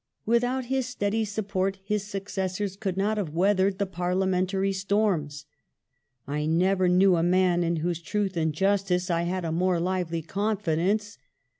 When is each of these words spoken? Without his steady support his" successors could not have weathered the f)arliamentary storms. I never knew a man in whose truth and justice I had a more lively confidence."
Without 0.25 0.65
his 0.65 0.87
steady 0.87 1.23
support 1.23 1.77
his" 1.83 2.03
successors 2.09 2.75
could 2.75 2.97
not 2.97 3.17
have 3.17 3.35
weathered 3.35 3.77
the 3.77 3.85
f)arliamentary 3.85 4.73
storms. 4.73 5.45
I 6.25 6.47
never 6.47 6.87
knew 6.89 7.17
a 7.17 7.21
man 7.21 7.61
in 7.63 7.75
whose 7.75 8.01
truth 8.01 8.35
and 8.35 8.51
justice 8.51 9.11
I 9.11 9.21
had 9.29 9.45
a 9.45 9.51
more 9.51 9.79
lively 9.79 10.23
confidence." 10.23 11.19